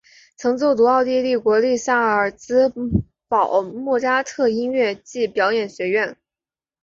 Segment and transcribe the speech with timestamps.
[0.35, 2.73] 曾就读奥地利国立萨尔兹
[3.27, 6.17] 堡莫札特音乐暨表演艺术大学。